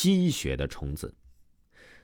[0.00, 1.14] 吸血的虫子。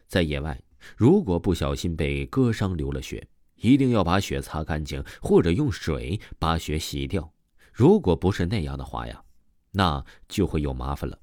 [0.07, 0.61] 在野外，
[0.99, 7.33] 如果不小心被割伤流了血，一定要把血擦干净，或者用水把血洗掉。
[7.73, 9.25] 如果不是那样的话呀，
[9.71, 11.19] 那就会有麻烦了。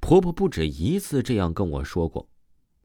[0.00, 2.28] 婆婆不止一次这样跟我说过。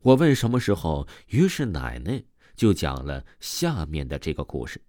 [0.01, 2.23] 我问什么时候，于是奶奶
[2.55, 4.81] 就讲了下面的这个故事。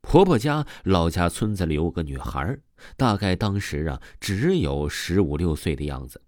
[0.00, 2.58] 婆婆家老家村子里有个女孩，
[2.96, 6.20] 大概当时啊只有十五六岁的样子。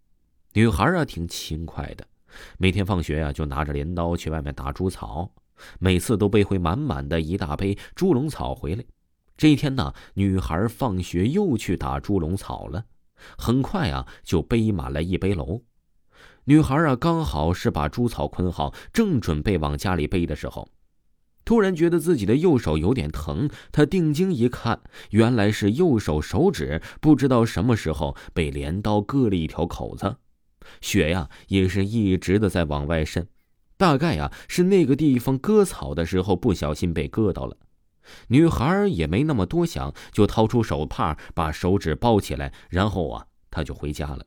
[0.57, 2.07] 女孩啊挺勤快的，
[2.59, 5.29] 每天放学呀就拿着镰刀去外面打猪草，
[5.81, 8.85] 每次都背回满满的一大杯猪笼草回来。
[9.37, 12.85] 这一天呢，女孩放学又去打猪笼草了，
[13.37, 15.63] 很快啊就背满了一背篓。
[16.45, 20.69] 女孩啊刚好是把猪草捆好，正准备往家里背的时候。
[21.45, 24.81] 突然觉得自己的右手有点疼，她定睛一看，
[25.11, 30.17] 原来是右手手指不知道什么时候被镰刀割了一条口子，
[30.81, 33.27] 血呀也是一直的在往外渗，
[33.77, 37.57] 大概呀是那个地方割草的时候不小心被割到了。
[38.29, 44.27] 女孩也没那么多想，就掏出手帕把手指包起来，然后啊她就回家了。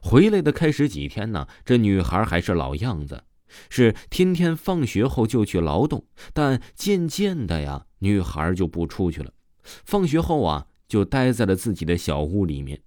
[0.00, 3.24] 回来的开始几天呢，这女孩还是老样子。
[3.70, 9.32] 是天天放学后就去劳动，但渐渐的呀，女孩就不出去了。
[9.62, 12.80] 放学后啊，就待在了自己的小屋里面。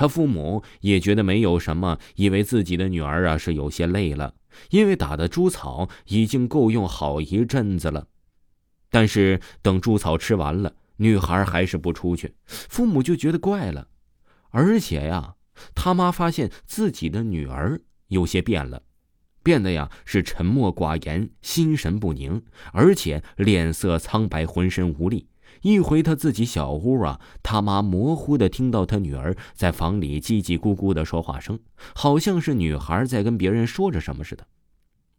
[0.00, 4.32] 他父母也觉得没有什么，以为自己的女儿啊是有些累了，
[4.70, 8.06] 因为打的猪草已经够用好一阵子了。
[8.88, 13.88] 但是等猪草吃完了，女孩还是不出去，父母就觉得怪了。
[14.48, 15.34] 而且呀，
[15.74, 18.82] 他妈发现自己的女儿有些变了。
[19.42, 22.42] 变得呀是沉默寡言、心神不宁，
[22.72, 25.26] 而且脸色苍白、浑身无力。
[25.62, 31.58] 一回他自己小屋啊，他妈模糊的听到他女儿在房里叽叽咕咕的说话声，
[31.94, 34.46] 好像是女孩在跟别人说着什么似的。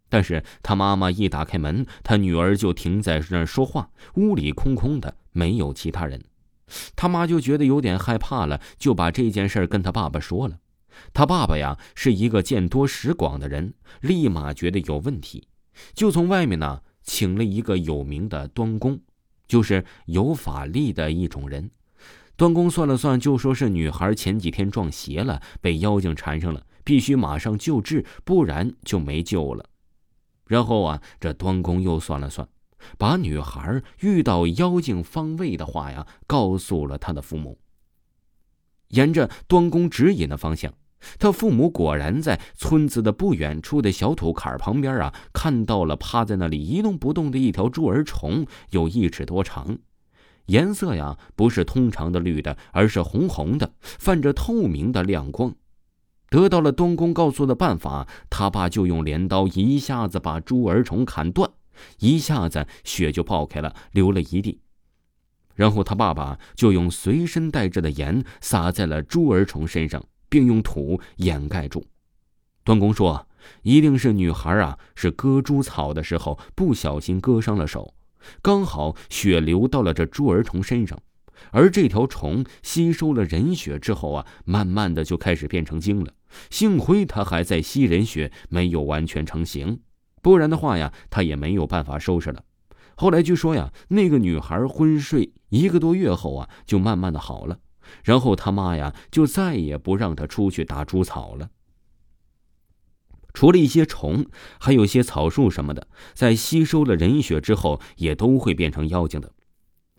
[0.10, 6.22] 但是他妈妈一打开门，他女儿就停在那儿说话，屋里空空的，没有其他人。
[6.96, 10.58] 他妈就觉得有点害怕了，就把这件事跟他爸爸说了。
[11.14, 15.48] 他爸爸呀是一个见多识广的人，立马觉得有问题，
[15.94, 19.00] 就从外面呢请了一个有名的端公，
[19.52, 21.70] 就是有法力的一种人。
[22.38, 29.66] 端公算了算，就说是女孩前几天撞邪了，被妖精缠上了，必须马上救治，不然就没救了。
[30.48, 32.48] 然后啊，这端公又算了算，
[32.98, 37.60] 把女孩遇到妖精方位的话呀，告诉了他的父母。
[38.88, 40.74] 沿着端公指引的方向。
[41.20, 49.78] 他父母果然在村子的不远处的小土坎旁边啊，看到了趴在那里一动不动的一条猪儿虫，有一尺多长，
[50.48, 55.54] 颜色呀不是通常的绿的，而是红红的，泛着透明的亮光。
[56.30, 61.52] 得到了东公告诉的办法，他爸就用镰刀一下子把猪儿虫砍断，
[62.00, 64.62] 一下子血就爆开了，流了一地。
[65.56, 70.02] 然后他爸爸就用随身带着的盐撒在了猪儿虫身上。
[70.32, 71.86] 并用土掩盖住。
[72.64, 73.28] 端公说
[73.64, 77.94] ：“一定是女孩啊，是割猪草的时候不小心割伤了手，
[78.42, 80.98] 刚好血流到了这猪儿虫身上，
[81.52, 86.14] 而这条虫吸收了人血之后啊，慢慢的就开始变成精了。
[86.50, 89.82] 幸亏它还在吸人血，没有完全成型，
[90.22, 92.44] 不然的话呀，它也没有办法收拾了。
[92.96, 97.58] 后来据说呀，那个女孩昏睡一个多月后啊，就慢慢的好了。”
[98.04, 101.50] 然后他妈呀，就再也不让他出去打猪草了。
[103.34, 104.26] 除了一些虫，
[104.60, 109.32] 还有些草树什么的，在吸收了人血之后，也都会变成妖精的。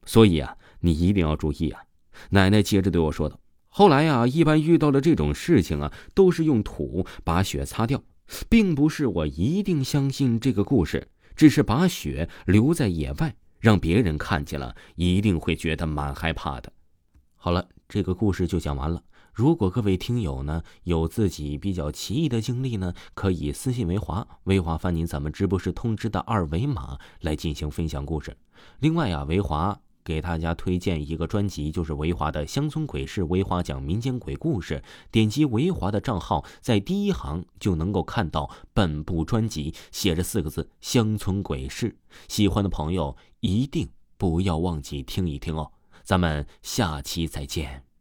[0.05, 1.81] 所以啊，你一定要注意啊！
[2.29, 8.03] 奶奶接着对我说道：“后来呀，一般遇到了这种事情啊，都是用土把血擦掉，
[8.51, 16.71] 并不是我一定相信这个故事，只是把血留在野外，让别人看见了，一定会觉得蛮害怕的。”
[17.35, 17.67] 好了。
[17.93, 19.03] 这个故事就讲完了。
[19.35, 28.35] 如果各位听友呢有自己比较奇异的经历呢，可以私信维华，维华发您咱们直播室通知的二维码来进行分享故事。
[28.79, 34.83] 另外啊，维华给大家推荐一个专辑，就是维华的《乡村鬼事》，维华讲民间鬼故事。
[35.11, 41.95] 点击维华的账号，在第一行就能够看到本部专辑，写着四个字“乡村鬼事”。
[42.27, 45.71] 喜欢的朋友一定不要忘记听一听哦。
[46.03, 47.92] 咱们下期再见。